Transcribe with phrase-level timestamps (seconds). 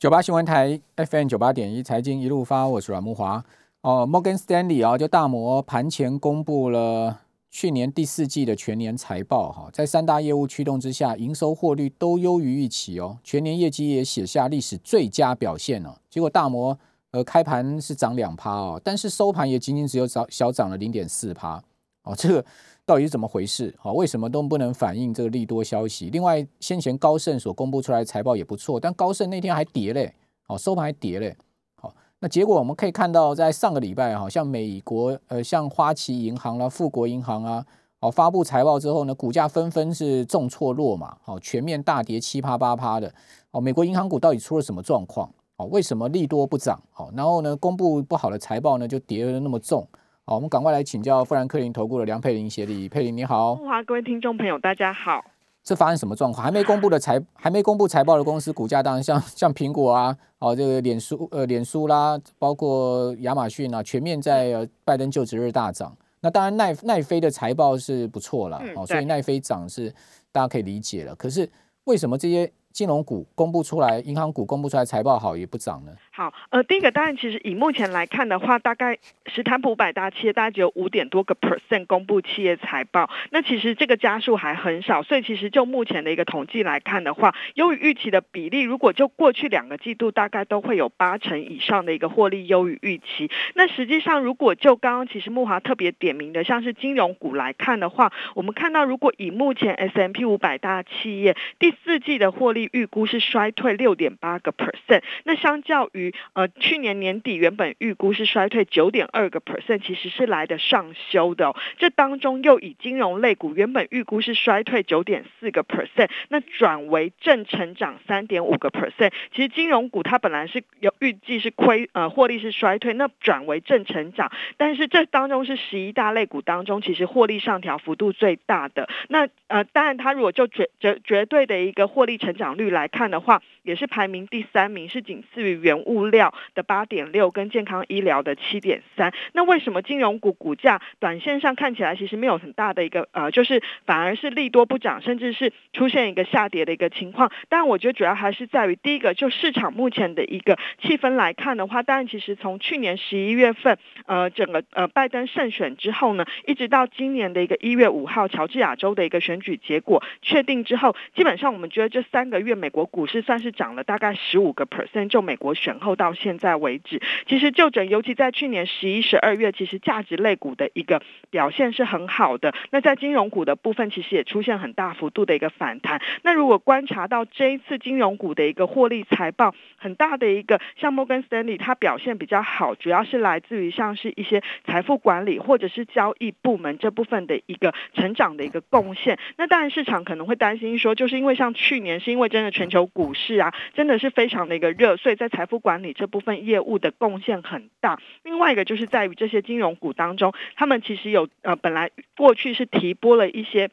[0.00, 3.44] 九八新闻台 FM 九八点一财经一路发，我是阮木华。
[3.82, 16.00] 哦，Morgan Stanley 啊，就大摩盘前公布了去年第四季的全年财报哈，在三大业务驱动之下，营收获率都优于预期哦，全年业绩也写下历史最佳表现了。
[16.08, 16.78] 结果大摩
[17.10, 21.62] 呃开盘是涨两趴哦，但是收盘也仅仅只有涨小涨了零点四趴
[22.04, 22.44] 哦，这个。
[22.90, 23.72] 到底是怎么回事？
[23.78, 26.10] 好，为什么都不能反映这个利多消息？
[26.10, 30.12] 另外，先前高盛所公布出来的财报也不错，但高盛那天还跌嘞，
[30.42, 31.36] 好收盘还跌嘞。
[31.76, 37.64] 好，那结果我们可以看到，在上个礼拜，好像美国呃，像花旗银行啦、富国银行啊，
[38.00, 43.14] 好发布财报之后呢，股价纷纷是重挫落嘛，好全面大跌七趴八趴的。
[43.52, 45.32] 哦，美国银行股到底出了什么状况？
[45.58, 46.82] 哦，为什么利多不涨？
[46.90, 49.86] 好，然后呢，公布不好的财报呢，就跌得那么重？
[50.30, 52.88] 好，我们赶快来请教富兰克林投顾的梁佩玲协理。
[52.88, 55.24] 佩玲你好，华各位听众朋友大家好。
[55.64, 56.44] 这发生什么状况？
[56.44, 65.92] 还没公布的财，还没公布财报的公司股价，当然像像苹果啊，哦这个脸书呃脸书啦，包括亚马逊啊，全面在呃拜登就职日大涨。
[66.20, 69.92] 那当然奈奈飞的财报是不错了，哦所以奈飞涨是
[70.30, 71.12] 大家可以理解了。
[71.16, 71.50] 可是
[71.86, 72.52] 为什么这些？
[72.72, 75.92] 金融股公布出来，银行股公布出来财报好也不涨呢。
[76.12, 93.30] 好，呃，第一个当然，其实以目前来看的话，大概史坦普百大企业大概只有五点多个 percent 公布企业财报，那其实这个加数还很少，所以其实就目前的一个统计来看的话，优于预期的比例，如果就过去两个季度，大概都会有八成以上的一个获利优于预期。
[93.54, 111.54] 那实际上，如果就刚刚其实木华特别点名的，像是金融股来看的话，我们看到如果以目前 S M P 五百大企业第四季的获利预估是衰退六点八个 percent，那相较于呃去年年底原本预估是衰退九点二个 percent，其实是来的上修的。
[111.78, 119.12] 这当中又以金融类股原本预估是衰退九点四个 percent，那转为正成长三点五个 percent。
[119.32, 128.88] 其实金融股它本来是有预计是亏呃获利是衰退，那转为正成长，但是这当中是十一大类股当中其实获利上调幅度最大的。
[129.08, 132.88] 那呃当然它如果就绝绝绝对的一个获利成长率来。
[132.88, 139.12] 看的话，也是排名第三名，是仅次于原物料的八点六，跟健康医疗的七点三。
[139.32, 147.30] 那为什么金融股股价短线上看起来其实没有很大的一个呃，就是反而是利多不涨，甚至是出现一个下跌的一个情况？
[147.48, 162.80] 但我觉得主要还是在于第一个，就市场目前的一个气氛来看的话，当然其实从去年十一月份呃整个呃拜登胜选之后呢，一直到今年的一个一月五号乔治亚州的一个选举结果确定之后，基本上我们觉得这三个月美国。
[162.90, 172.52] 股市算是涨了大概十五个 percent，就美国选后到现在为止，其实就整，尤其在去年十一、十二月，其实价值类股的一个表现是很好的。
[172.70, 176.02] 那在金融股的部分，其实也出现很大幅度的一个反弹。
[176.22, 189.18] 那如果观察到这一次金融股的一个获利财报，很大的一个像摩根斯丹利，它表现比较好，主要是来自于像是一些财富管理或者是交易部门这部分的一个成长的一个贡献。
[189.36, 198.00] 那当然市场可能会担心说，就是因为像去年是因为真的全球股市啊，真的是非常的一个热，所以在财富管理这部分业务的贡献很大。
[198.22, 203.68] 另外一个就是在于这些金融股当中，他们其实有呃本来过去是提拨了一些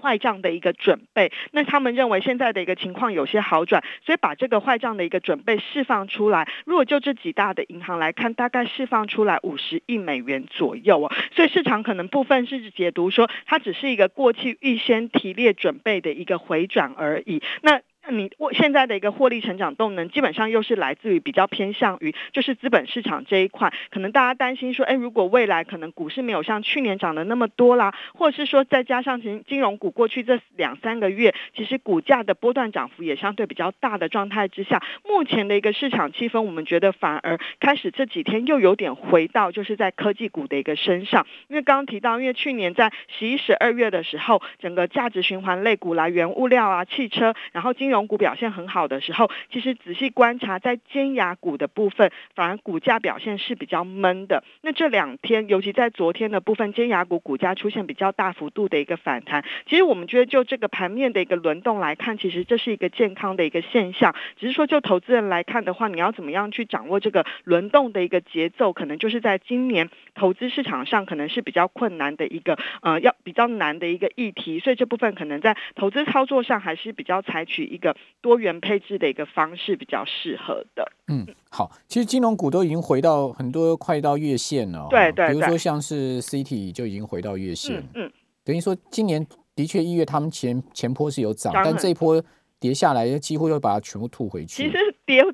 [0.00, 6.48] 坏账的一个准备，那他们认为现在的一个情况有些好转，所以把这个坏账的一个准备释放出来。
[6.64, 17.42] 如果就这几大的银行来看，大概释放出来五十亿美元左右哦，所以市场可能部分是解读说，它只是一个过去预先提列准备的一个回转而已。
[17.62, 48.10] 那那你我现在的一个获利成长动能，基本上又是来自于比较偏向于就是资本市场这一块，可能大家担心说，哎，如果未来可能股市没有像去年涨的那么多啦， 或者是说再加上金金融股过去这两三个月，其实股价的波段涨幅也相对比较大的状态之下，目前的一个市场气氛，我们觉得反而开始这几天又有点回到就是在科技股的一个身上，因为刚刚提到，因为去年在十一、十二月的时候，整个价值循环类股来源物料啊、汽车，然后金融。
[48.10, 54.42] 股表现很好的时候，其实仔细观察，在尖牙股的部分，反而股价表现是比较闷的。
[54.62, 59.44] 那这两天，尤其在昨天的部分，尖牙股股价出现比较大幅度的一个反弹。
[59.66, 64.12] 其实我们觉得，就这个盘面的一个轮动来看，其实这是一个健康的一个现象。
[64.36, 74.58] 只是说，就投资人来看的话，你要怎么样去掌握这个轮动的一个节奏，可能就是在今年投资市场上可能是比较困难的一个呃，要比较难的一个议题。
[74.58, 77.96] 所以这部分可能在投资操作上还是比较采取一个。
[78.22, 80.92] 多元配置的一个方式比较适合的。
[81.08, 84.86] 嗯，好，其实金融股都已经回到很多快到月线了。
[84.90, 87.82] 对对，比如说像是 CT 就已经回到月线。
[87.94, 88.12] 嗯，
[88.44, 92.22] 等于说今年的确一月他们前前坡是有涨，但这一波
[92.60, 94.46] 跌下来，几乎又把它全部吐回去。
[94.46, 95.24] 其实跌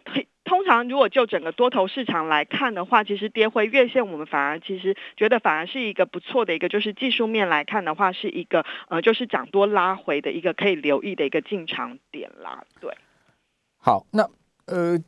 [0.44, 12.64] 通常如果就整个多头市场来看的话，其实跌回月线，我们反而其实觉得反而是一个不错的一个，就是技术面来看的话，是一个呃，就是涨多拉回的一个可以留意的一个进场点啦。
[12.80, 12.96] 对，
[13.76, 14.30] 好，那
[14.66, 14.98] 呃。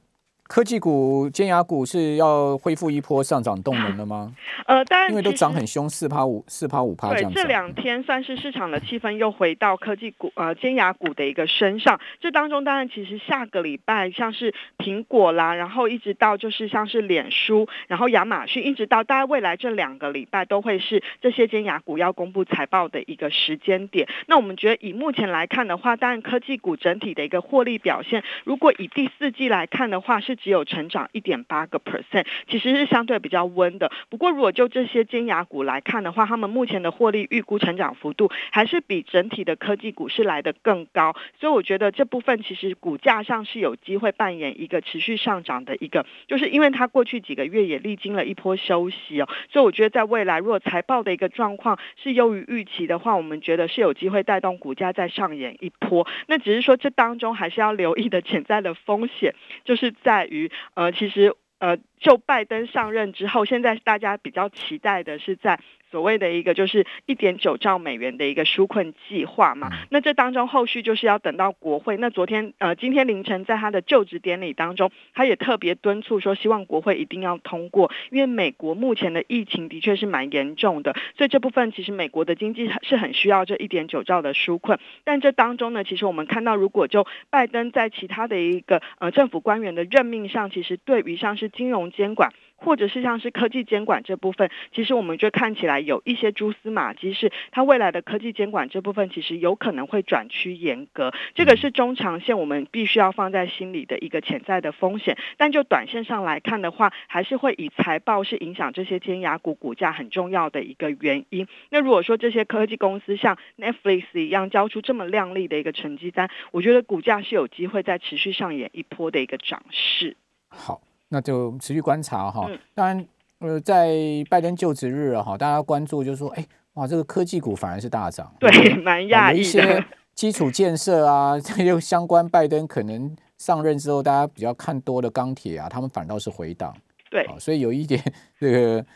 [0.48, 4.34] 科技股、尖牙股是要恢复一波上涨动能了吗？
[4.64, 7.38] 呃，当然，因为都涨很凶，四趴五、四趴五趴这样子。
[7.38, 12.00] 这两天算是市场的气氛又回到科技股、呃尖牙股的一个身上。
[12.18, 24.08] 这当中，当然其实下个礼拜像是苹果啦，然后一直到就是像是脸书，然后亚马逊，一直到大概未来这两个礼拜都会是这些尖牙股要公布财报的一个时间点。
[24.26, 33.90] 那我们觉得以目前来看的话，当然科技股整体的一个获利表现，如果以第四季来看的话，是只有成长一点八个 percent，其实是相对比较温的。
[34.08, 41.14] 不过，如果就这些尖牙股来看的话，他们目前的获利预估成长幅度还是比整体的科技股是来的更高。
[41.38, 49.28] 所以，我觉得这部分其实股价上是有机会扮演一个持续上涨的一个，就是因为它过去几个月也历经了一波休息哦。
[49.50, 56.06] 所以，我觉得在未来，如果财报的一个状况是优于预期的话，我们觉得是有机会带动股价再上演一波。
[56.26, 60.50] 那只是说，这当中还是要留意的潜在的风险，就是在于。
[60.74, 65.58] 呃，其实，呃，就拜登上任之后，现在大家比较期待的是在。
[65.90, 71.96] 所谓的一个就是一点九兆美元的一个纾困计划嘛，那这当中后续就是要等到国会。
[71.96, 84.78] 那昨天呃，今天凌晨在他的就职典礼当中，他也特别敦促说，希望国会一定要通过，因为美国目前的疫情的确是蛮严重的，所以这部分其实美国的经济是很需要这一点九兆的纾困。
[85.04, 92.32] 但这当中呢，其实我们看到，如果就拜登在其他的一个呃政府官员的任命上，其实对于像是金融监管。
[92.58, 101.14] 或者是像是科技监管这部分，其实我们就看起来有一些蛛丝马迹，是它未来的科技监管这部分，其实有可能会转趋严格。
[101.34, 105.16] 这个是中长线我们必须要放在心里的一个潜在的风险。
[105.36, 111.46] 但就短线上来看的话，还是会以财报是影响这些尖牙股股价很重要的一个原因。
[111.70, 120.16] 那如果说这些科技公司像 Netflix 一样交出这么亮丽的一个成绩单，我觉得股价是有机会在持续上演一波的一个涨势。
[120.48, 120.80] 好。
[121.10, 123.06] 那就持续观察哈，当然，
[123.38, 123.96] 呃，在
[124.28, 129.84] 拜登就职日哈，大家关注就是说，哎，哇，这个科技股反而是大涨，对，蛮讶异一些
[130.14, 136.74] 基础建设啊， 这又相关，拜登可能上任之后，大家比较看多的钢铁啊，他们反倒是回档，
[137.10, 138.02] 对，所以有一点
[138.38, 138.86] 这个，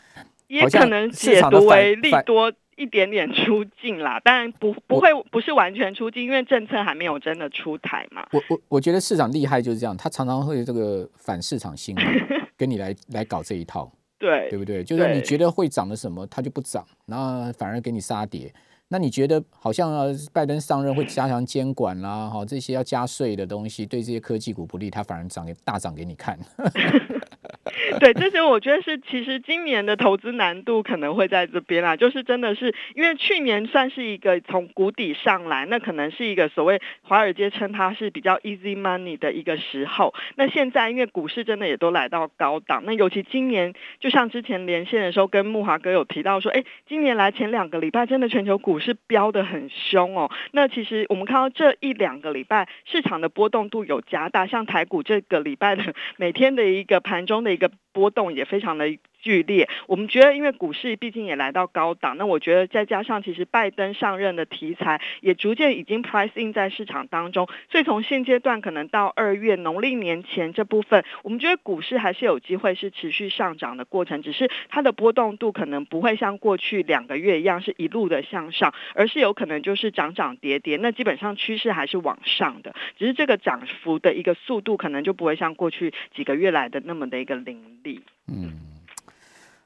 [0.47, 2.51] 也可能解读为利多。
[2.75, 8.25] 一点点出境啦，当然不不会不是完全出境，因为政策还没有真的出台嘛。
[8.31, 12.01] 我我我觉得市场厉害就是这样，他常常会这个反市场心理
[12.57, 14.83] 跟你来来搞这一套，对对不对？
[14.83, 18.53] 就是你觉得会涨的什么，它就不涨，然后反而给你杀跌。
[18.89, 19.91] 那你觉得好像
[20.31, 26.37] 拜登上任会加强监管啦，哈，这些要加税的东西对这些科技股不利，它反而涨给大涨给你看。
[27.99, 40.13] 对，这些我觉得是其实今年的投资难度可能会在这边啦，就是真的是因为去年算是一个从谷底上来，那可能是一个所谓华尔街称它是比较 easy money 的一个时候。
[40.35, 50.29] 那现在因为股市真的也都来到高档，那尤其今年就像之前连线的时候跟木华哥有提到说，哎，今年来前两个礼拜真的全球股市飙得很凶哦。
[50.51, 57.71] 那其实我们看到这一两个礼拜市场的波动度有加大，像台股这个礼拜的每天的一个盘中的一个。
[57.93, 58.85] 波动也非常的。
[59.23, 88.72] 剧烈，我们觉得，因为股市毕竟也来到高档，那我觉得再加上其实拜登上任的题材也逐渐已经 price in 在市场当中，所以从现阶段可能到二月农历年前这部分，我们觉得股市还是有机会是持续上涨的过程，只是它的波动度可能不会像过去两个月一样是一路的向上，而是有可能就是涨涨跌跌，那基本上趋势还是往上的，只是这个涨幅的一个速度可能就不会像过去几个月来的那么的一个凌厉，嗯。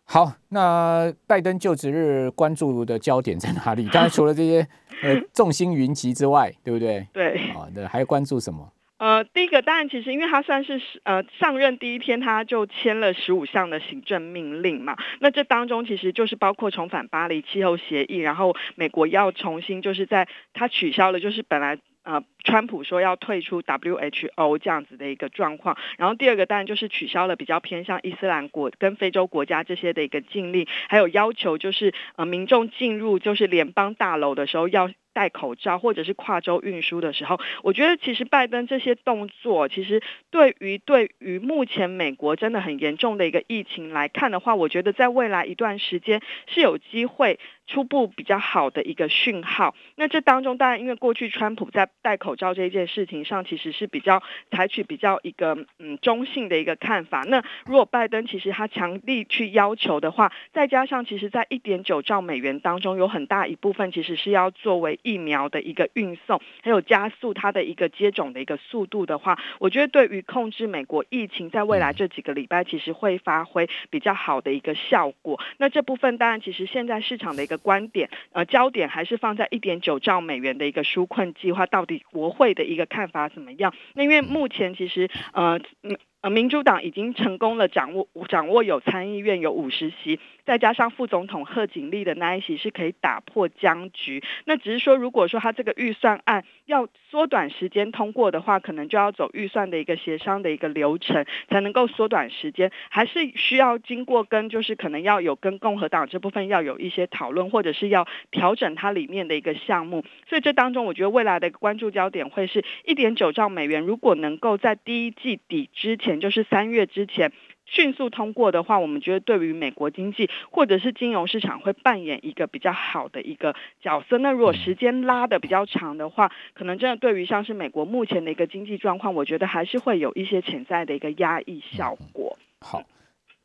[0.10, 3.88] 好，那拜登就职日关注的焦点在哪里？
[3.92, 4.66] 当然除了这些
[5.04, 7.06] 呃众星云集之外，对不对？
[7.12, 7.36] 对。
[7.50, 8.72] 啊，那还关注什么？
[9.00, 21.78] 呃，第一个当然其实因为他算是呃上任第一天他就签了十五项的行政命令嘛，那这当中其实就是包括重返巴黎气候协议，然后美国要重新就是在他取消了就是本来。
[22.08, 34.90] 呃，川普说要退出 WHO 这样子的一个状况，然后第二个当然就是取消了比较偏向伊斯兰国跟非洲国家这些的一个禁令，还有要求就是呃民众进入就是联邦大楼的时候要。
[35.18, 47.40] 戴口罩或者是跨州运输的时候，我觉得其实拜登这些动作，其实对于对于目前美国真的很严重的一个疫情来看的话，我觉得在未来一段时间是有机会。
[47.68, 49.76] 初步比较好的一个讯号。
[49.96, 57.22] 那这当中，当然因为过去川普在戴口罩这件事情上，其实是比较采取比较一个嗯中性的一个看法。
[57.24, 75.38] 那如果拜登其实他强力去要求的话，再加上其实在一点九兆美元当中，有很大一部分其实是要作为疫苗的一个运送，还有加速它的一个接种的一个速度的话，我觉得对于控制美国疫情在未来这几个礼拜，其实会发挥比较好的一个效果。
[75.58, 77.57] 那这部分当然其实现在市场的一个。
[77.58, 83.74] 观点呃，焦点还是放在一点九兆美元的一个纾困计划，到底国会的一个看法怎么样？
[83.94, 85.60] 那因为目前其实呃。
[85.84, 94.24] 嗯呃，民主党已经成功了掌握掌握有参议院有五十席，再加上副总统贺锦丽的那一席是可以打破僵局。
[94.46, 110.04] 那只是说，如果说他这个预算案要缩短时间通过的话，可能就要走预算的一个协商的一个流程，才能够缩短时间，还是需要经过跟就是可能要有跟共和党这部分要有一些讨论，或者是要调整它里面的一个项目。
[110.28, 116.07] 所以这当中，我觉得未来的关注焦点会是一点九兆美元，如果能够在第一季底之前。
[116.08, 117.32] 前就是三月之前
[117.66, 124.18] 迅速通过的话，我们觉得对于美国经济或者是金融市场会扮演一个比较好的一个角色。
[124.20, 132.38] 那如果时间拉的比较长的话，可能真的对于像是美国目前的一个经济状况，我觉得还是会有一些潜在的一个压抑效果。
[132.62, 132.82] 好，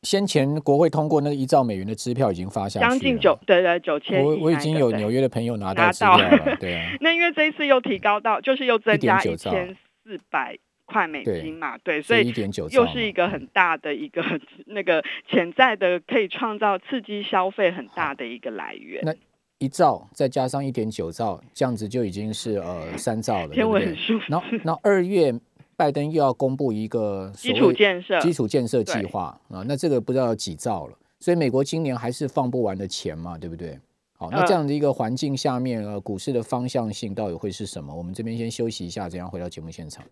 [0.02, 6.57] 先前国会通过那个一兆美元的支票已经发下将近九对对九千，我我已经有纽约的朋友拿到支票了。
[6.61, 10.57] 对啊， 那因为这一次又提高到，就是又增加一千四百。
[10.92, 12.32] 块美金嘛，对，所以
[12.70, 14.22] 又是一个很大的一个
[14.66, 19.02] 那个潜在的可以创造刺激消费很大的一个来源。
[19.04, 19.14] 那
[19.58, 24.20] 一兆再加上一点九兆，这样子就已经是呃三兆了，天文数。
[24.28, 25.32] 然后，那二月
[25.76, 30.99] 拜登又要公布一个基础建设基础建设计划啊，那这个不知道有几兆了。
[31.20, 33.78] 所以美国今年还是放不完的钱嘛，对不对？
[34.18, 37.94] 好，那这样的一个环境下面，呃，股市的方向性到底会是什么？
[37.94, 40.04] 我们这边先休息一下，这样回到节目现场。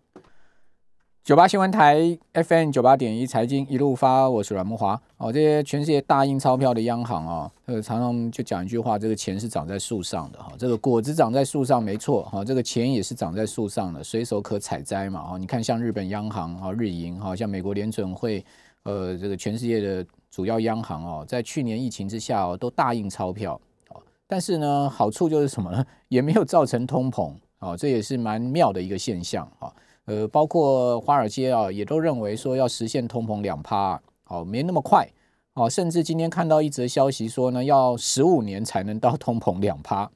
[1.23, 4.99] 九八新闻台 FM 九八点一财经一路发，我是阮木华。
[5.17, 15.37] 哦，这些全世界大印钞票的央行啊，呃，常常就讲一句话：这个钱是长在树上的哈，这个果子长在树上没错哈，这个钱也是长在树上的，随手可采摘嘛哈。
[15.37, 18.43] 你看，像日本央行啊，日银哈，像美国联准会，
[18.81, 25.85] 呃，这个全世界的主要央行哦，在去年疫情之下哦，都大印钞票哦，但是呢，好处就是什么呢？
[26.09, 29.71] 也没有造成通膨哦，这也是蛮妙的一个现象啊。
[30.05, 35.07] 呃，包括华尔街啊，也都认为说要实现通膨两趴，好，没那么快，
[35.53, 40.09] 哦，甚至今天看到一则消息说呢，要十五年才能到通膨两趴，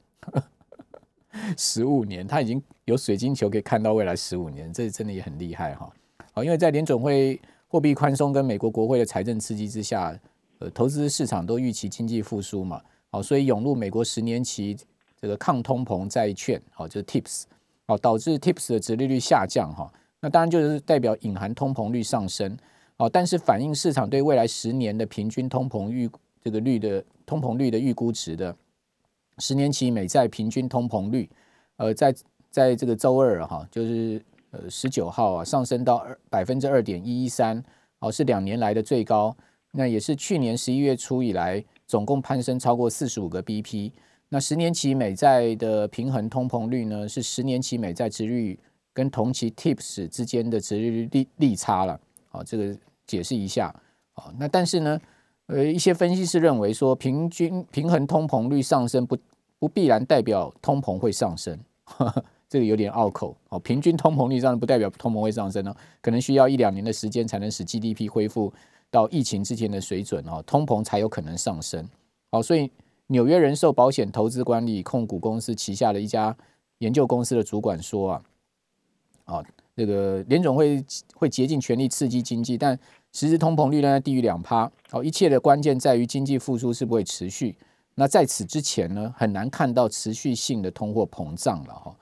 [1.56, 5.88] 十五年，他已经有水晶球可以看到未来十五年，这真的也很厉害哈，
[6.32, 10.18] 好，因为在联准会货币宽松跟美国国会的财政刺激之下，
[10.58, 14.76] 呃，投资市场都预期经济复苏嘛，好，所以涌入美国十年期
[15.20, 17.44] 这个抗通膨债券，好，就是 TIPS。
[17.86, 22.56] 哦，导致 TIPS 的殖利率下降哈，那当然就是代表隐含通膨率上升，
[22.96, 26.10] 哦，但是反映市场对未来十年的平均通膨预
[26.42, 28.56] 这个率的通膨率的预估值的
[29.38, 31.28] 十年期美债平均通膨率，
[31.76, 32.14] 呃，在
[32.50, 37.62] 在这个周二哈，就是呃十九号啊，上升到二百分之二点一一三，
[38.00, 39.36] 哦，是两年来的最高，
[39.72, 43.92] 那也是去年十一月初以来总共攀升超过四十五个 BP。
[44.28, 47.08] 那十年期美债的平衡通膨率呢？
[47.08, 48.58] 是十年期美债值率
[48.92, 52.00] 跟同期 TIPS 之间的值率利利差了。
[52.28, 53.72] 好，这个解释一下。
[54.14, 55.00] 好，那但是呢，
[55.46, 59.16] 呃，一些分析师认为说，平均平衡通膨率上升不
[59.60, 61.56] 不必然代表通膨会上升，
[62.48, 63.36] 这个有点拗口。
[63.50, 68.52] 哦，平均通膨率上升不代表通膨会上升呢，可能需要一两年的时间才能使 GDP 恢复
[68.90, 71.88] 到疫情之前的水准哦，通膨才有可能上升。
[72.32, 72.68] 好，所以。
[73.08, 76.36] 纽约人寿保险投资管理控股公司旗下的一家
[76.78, 78.22] 研究公司的主管说啊，
[79.24, 79.44] 啊，
[79.76, 80.84] 这个联总会
[81.14, 82.76] 会竭尽全力刺激经济，但
[83.12, 84.70] 实质通膨率呢低于两趴。
[84.90, 87.56] 好，一切的关键在于经济复苏是不会持续。
[87.94, 91.96] 那在此之前呢，很难看到持续性的通货膨胀了哈。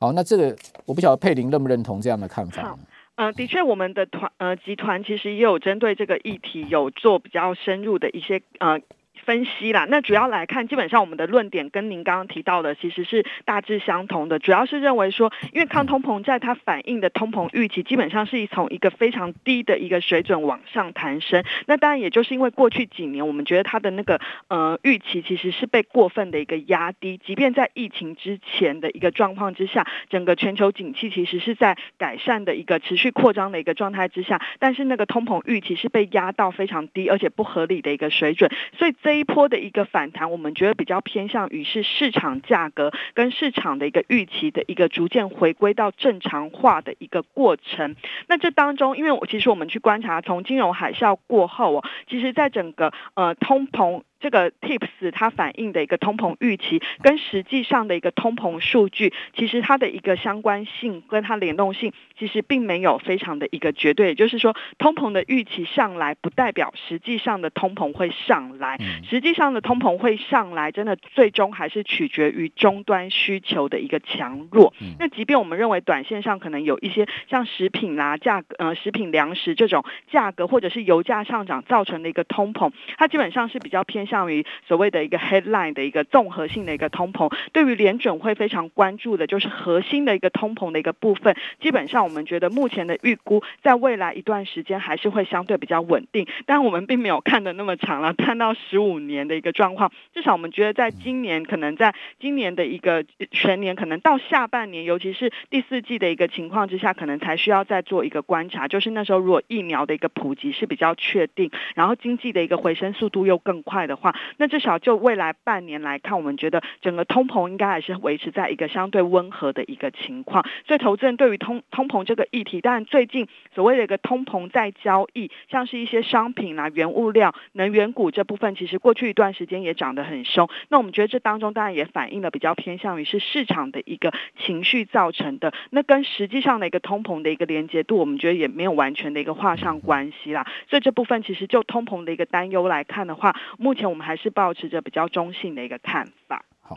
[0.00, 2.76] 好，那这个我不晓得佩林认不认同这样的看法？
[3.14, 8.80] 嗯，的确，我们的团呃集团其实也有针对这个议题有做比较深入的一些呃。
[9.24, 9.86] 分析啦。
[9.88, 21.44] 那主要来看，基本上我们的论点跟您刚刚提到的其实是大致相同的，主要是认为说，因为抗通膨债它反映的通膨预期基本上是从一个非常低的一个水准往上弹升。
[21.66, 47.96] 那当然也就是因为过去几年，我们觉得它的那个呃预期其实是被过分的一个压低，即便在疫情之前的一个状况之下，整个全球景气其实是在改善的一个持续扩张的一个状态之下，但是那个通膨预期是被压到非常低而且不合理的一个水准，所以这一波的一个反弹，我们觉得比较偏向于是市场价格跟市场的一个预期的一个逐渐回归到正常化的一个过程。
[48.28, 54.02] 那这当中，因为我其实我们去观察，从金融海啸过后哦，其实在整个呃通膨。
[54.22, 64.06] 这个 tips 它反映的一个通膨预期，跟实际上的一个通膨数据，其实它的一个相关性跟它联动性，其实并没有非常的一个绝对。
[64.06, 68.78] 也就是说，通膨的预期上来，不代表实际上的通膨会上来。
[69.10, 74.72] 实际上的通膨会上来，真的最终还是取决于终端需求的一个强弱。
[75.00, 84.06] 那即便我们认为短线上可能有一些像食品啦价格呃食品粮食这种价格，或者是油价上涨造成的一个通膨，它基本上是比较偏。
[84.12, 91.34] 向于所谓的一个 headline 的一个综合性的一个通膨，对于联准会非常关注的就是核心的一个通膨的一个部分。
[91.60, 96.26] 基本上，我们觉得目前的预估，在未来一段时间还是会相对比较稳定。
[96.44, 99.90] 但我们并没有看的那么长了，看到十五年的一个状况。
[100.12, 108.68] 至少我们觉得，在今年可能在今年的一个全年，可能到下半年，尤其是第四季的一个情况之下，可能才需要再做一个观察。
[108.68, 113.96] 就是那时候，如果疫苗的一个普及是比较确定，然后经济的一个回升速度又更快的。
[114.02, 120.44] 话，那至少就未来半年来看，我们觉得整个通膨应该还是维持在一个相对温和的一个情况。
[120.66, 130.48] 所以，投资人对于通通膨这个议题，当然最近所谓的一个通膨在交易，像是一些商品啦、原物料、能源股这部分，其实过去一段时间也涨得很凶。
[130.68, 140.46] 那我们觉得这当中当然也反映了比较偏向于是市场的一个情绪造成的，那跟实际上的一个通膨的一个连接度，我们觉得也没有完全的一个画上关系啦。
[140.68, 143.91] 所以这部分其实就通膨的一个担忧来看的话，目前。
[143.92, 146.42] 我们还是保持着比较中性的一个看法。
[146.60, 146.74] 好，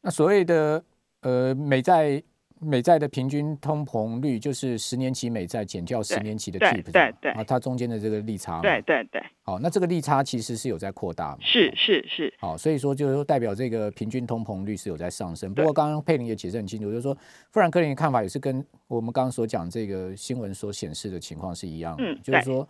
[0.00, 0.80] 那所谓的
[1.22, 2.22] 呃美债
[2.60, 9.20] 美债的平均通膨率，就是十年期美债减掉十年期的 tip，对对啊，它中间的这个利差，对对对。
[9.42, 11.38] 好，那这个利差其实是有在扩大嘛？
[11.40, 12.32] 是是是。
[12.38, 15.52] 好，所以说就是说代表这个平均通膨率是有在上升。
[15.52, 17.12] 不过刚刚佩林也解释很清楚，就是说
[17.50, 22.64] 富兰克林的看法也是跟我们刚刚所讲这个新闻所显示的情况是一样的，就是说。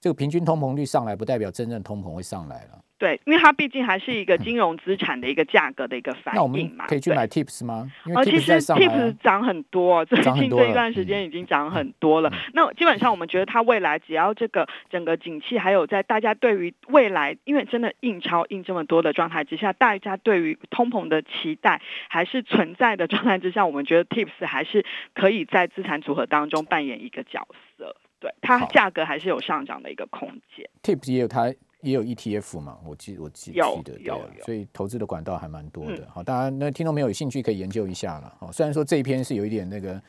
[0.00, 2.83] 这个平均通膨率上来，不代表真正通膨会上来了。
[2.96, 6.86] 对，因为它毕竟还是一个金融资产的一个价格的一个反应嘛。
[6.86, 7.90] 可以去买 Tips 吗？
[8.14, 12.32] 哦，其实 Tips 涨很多，最近这一段时间已经涨很多了。
[12.52, 27.96] 那基本上我们觉得它未来只要这个整个景气，还有在大家对于未来，因为真的印钞印这么多的状态之下，大家对于通膨的期待还是存在的状态之下，我们觉得 Tips 还是可以在资产组合当中扮演一个角色。
[28.20, 30.66] 对它价格还是有上涨的一个空间。
[30.82, 31.52] Tips 也有它
[31.84, 36.08] 也有 ETF 嘛，我记我记记得有，所以投资的管道还蛮多的。
[36.12, 38.34] 好，当然那听众没有兴趣可以研究一下了。
[38.40, 40.00] 好，虽然说这一篇是有一点那个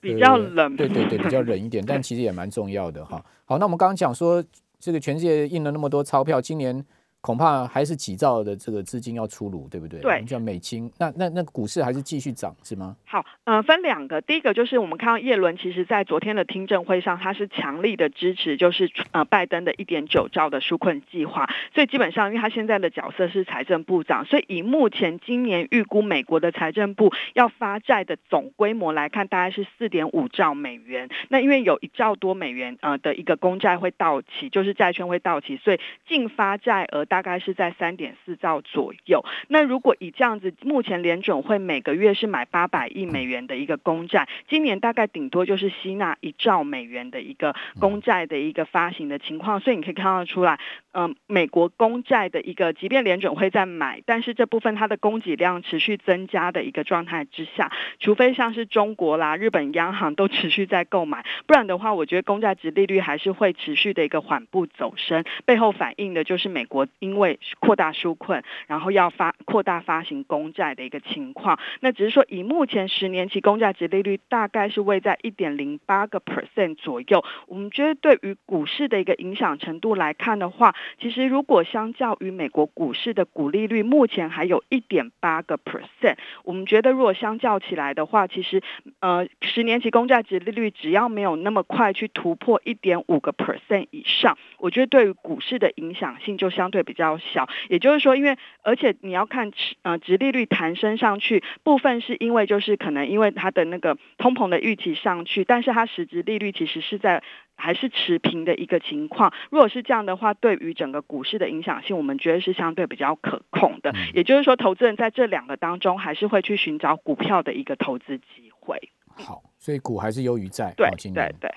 [0.00, 3.24] 比较冷，对对对，比较冷一点， 但其实也蛮重要的哈。
[3.44, 4.42] 好，那我们刚刚讲说
[4.78, 6.84] 这个全世界印了那么多钞票，今年。
[7.24, 9.98] 恐怕还是几兆的这个资金要出炉，对不对？
[10.00, 10.92] 对，叫美金。
[10.98, 12.94] 那那那股市还是继续涨是吗？
[13.06, 14.20] 好，嗯，分两个。
[14.20, 21.48] 第一个就是我们看到叶伦，其实在昨天的听证会上，他是强力的支持，就是呃拜登的一点九兆的纾困计划。
[21.74, 31.08] 所以基本上，因为他现在的角色是财政部长，所以以目前今年预估美国的财政部要发债的总规模来看，大概是四点五兆美元。
[31.30, 37.06] 那因为有一兆多美元呃的一个公债会到期，就是债券会到期，所以净发债额。
[37.14, 39.24] 大概是在三点四兆左右。
[39.46, 49.60] 那如果以这样子，目前联准会每个月是买八百亿美元的一个公债，今年大概顶多就是吸纳一兆美元的一个公债的一个发行的情况。
[49.60, 50.58] 所以你可以看得出来，
[50.92, 65.22] 嗯，美国公债的一个，即便联准会在买，但是这部分它的供给量持续增加的一个状态之下，除非像是中国啦、日本央行都持续在购买，不然的话，我觉得公债值利率还是会持续的一个缓步走升。
[65.44, 66.88] 背后反映的就是美国。
[67.04, 77.22] 因为扩大纾困，然后要发扩大发行公债的一个情况，那只是说以目前十年期公债值利率大概是位在一点零八个 percent 左右。
[77.46, 88.62] 我们觉得对于股市的一个影响程度来看的话，其实如果相较于美国股市的股利率目前还有一点八个 percent，我们觉得如果相较起来的话，其实
[89.00, 96.93] 呃十年期公债值利率只要没有那么快去突破一点五个 percent 以上，我觉得对于股市的影响性就相对比。
[96.94, 97.48] 比较小。
[97.68, 99.50] 也就是说，因为而且你要看
[99.82, 107.20] 呃，直利率弹升上去，部分是因为就是可能因为它的那个通膨的预期上去，但是它实质利率其实是在
[107.56, 109.32] 还是持平的一个情况。
[109.50, 113.92] 如果是这样的话，对于整个股市的影响性，我们觉得是相对比较可控的。
[114.14, 118.78] 也就是说，投资人在这两个当中，还是会去寻找股票的一个投资机会。
[119.16, 120.74] 好，所以股还是优于债。
[120.76, 121.48] 对，对，对。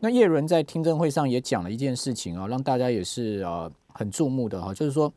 [0.00, 5.12] 那叶伦在听证会上也讲了一件事情啊，让大家也是呃很注目的哈，就是说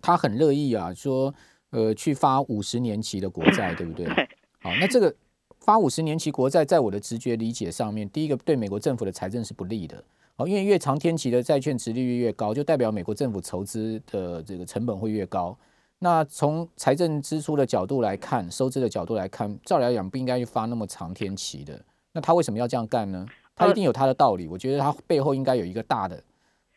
[0.00, 1.34] 他很乐意啊，说
[1.70, 4.06] 呃去发五十年期的国债，对不对？
[4.60, 5.14] 好，那这个
[5.60, 10.02] 发五十年期国债，在我的直觉理解上面，第一个对美国政府的财政是不利的。
[10.36, 15.56] 好，因为越长天期的债券值利率越高，就代表美国政府筹资的这个成本会越高。
[15.98, 21.80] 那从财政支出的角度来看，收支的角度来看，照来讲不应该去发那么长天期的。
[22.12, 23.24] 那他为什么要这样干呢？
[23.54, 24.48] 他一定有他的道理。
[24.48, 26.20] 我觉得他背后应该有一个大的、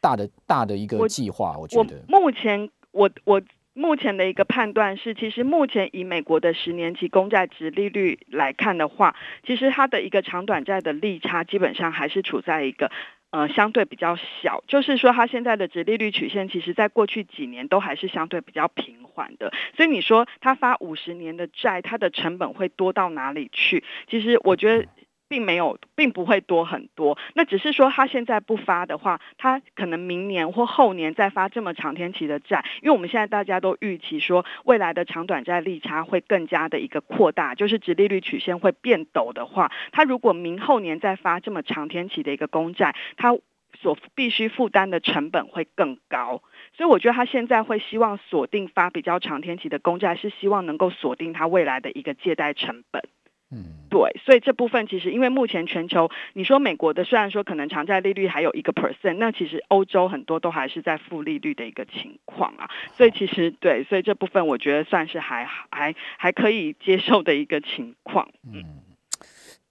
[0.06, 1.58] 大的、大的一个计划。
[1.58, 3.42] 我觉得目前我我
[3.74, 9.16] 目前的一个判断是，其实目前以美国的十年期公债值利率来看的话，
[9.46, 12.92] 其实它的一个长短债的利差基本上还是处在一个。
[13.32, 19.52] 呃，相对比较小，就是说它现在的值利率曲线，其实在过去几年都还是相对比较平缓的。
[19.76, 23.84] 所以你说它发五十年的债，它的成本会多到哪里去？
[24.10, 24.88] 其实我觉得。
[25.28, 27.18] 并没有，并不会多很多。
[27.34, 32.64] 那只是说，他现在不发的话，他可能明年或后年再发这么长天期的债。
[32.82, 43.38] 因为我们现在大家都预期说，未来的长短债利差会更加的一个扩大，就是直利率曲线会变陡的话，他如果明后年再发这么长天期的一个公债，他
[43.82, 46.44] 所必须负担的成本会更高。
[46.74, 53.02] 所以我觉得他现在会希望锁定发比较长天期的公债，是希望能够锁定他未来的一个借贷成本。
[53.52, 68.28] 嗯，对，所以这部分其实因为目前全球，你说美国的虽然说可能长债利率还有一个 percent，那其实欧洲很多都还是在负利率的一个情况啊，所以其实对，所以这部分我觉得算是还还还可以接受的一个情况。
[68.52, 68.82] 嗯，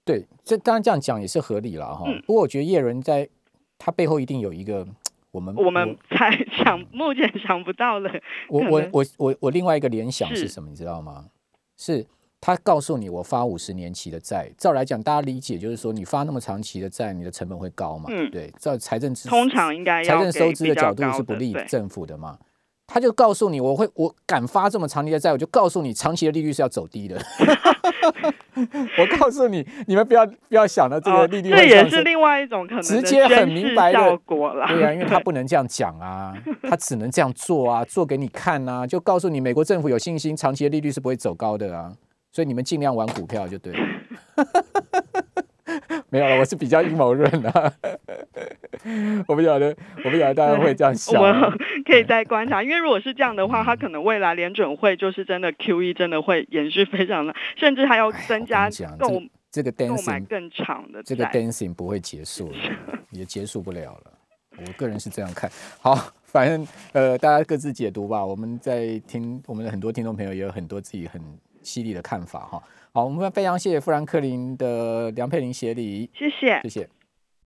[0.05, 2.05] 对，这当然这样讲也是合理了哈。
[2.25, 3.29] 不过我觉得叶伦在
[3.77, 4.87] 他背后一定有一个
[5.33, 6.31] 我们我们才
[6.63, 8.23] 想目前想不到的。
[8.49, 10.71] 我我我我我另外一个联想是什么？
[10.71, 11.27] 你知道吗？
[11.77, 12.07] 是。
[12.47, 18.11] 他告诉你，我发五十年期的债，照来讲，大家理解就是说，你发那么长期的债，你的成本会高嘛？
[18.11, 22.37] 嗯，对，照财政支通常应该财政收支的角度是不利政府的嘛？
[22.87, 27.19] 他就告诉你，我会我敢发这么长期的债，我就告诉你，长期的利率是要走低的。
[28.99, 34.67] 我告诉你，你们不要不要想到这个利率这也是另外一种可能直接很明白的效果了。
[34.67, 41.91] 对啊，因为他不能这样讲啊，他只能这样做啊，做给你看啊，就告诉你，美国政府有信心，长期的利率是不会走高的啊。
[42.35, 43.79] 所以你们尽量玩股票就对了，
[46.11, 47.73] 没有了，我是比较阴谋论的，
[49.29, 49.69] 我不晓得，
[50.05, 51.23] 我不晓得大家会这样想。
[51.23, 58.69] 我们可以再观察，因为如果是这样的话，它可能未来联准会就是真的 Q E 真的会延续非常的，甚至还要增加
[58.99, 62.51] 购这个 dancing 更长的，这个 dancing 不会结束，
[63.13, 64.11] 也结束不了了。
[64.59, 65.49] 我个人是这样看
[65.81, 65.95] 好，
[66.25, 68.27] 反正呃大家各自解读吧。
[68.27, 71.23] 我们在听我们的很多听众朋友也有很多自己很。
[71.65, 76.89] 犀利的看法哈，好，我们非常谢谢富兰克林的梁佩玲协理，谢谢，谢谢。